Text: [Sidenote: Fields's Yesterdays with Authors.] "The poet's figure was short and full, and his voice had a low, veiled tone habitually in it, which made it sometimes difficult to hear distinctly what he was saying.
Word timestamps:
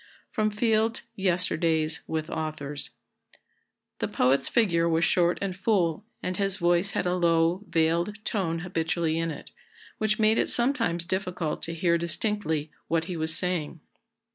[Sidenote: 0.35 0.55
Fields's 0.57 1.07
Yesterdays 1.15 2.01
with 2.07 2.27
Authors.] 2.31 2.89
"The 3.99 4.07
poet's 4.07 4.49
figure 4.49 4.89
was 4.89 5.05
short 5.05 5.37
and 5.43 5.55
full, 5.55 6.03
and 6.23 6.37
his 6.37 6.57
voice 6.57 6.93
had 6.93 7.05
a 7.05 7.13
low, 7.13 7.63
veiled 7.69 8.15
tone 8.25 8.61
habitually 8.61 9.19
in 9.19 9.29
it, 9.29 9.51
which 9.99 10.17
made 10.17 10.39
it 10.39 10.49
sometimes 10.49 11.05
difficult 11.05 11.61
to 11.61 11.75
hear 11.75 11.99
distinctly 11.99 12.71
what 12.87 13.05
he 13.05 13.15
was 13.15 13.35
saying. 13.35 13.79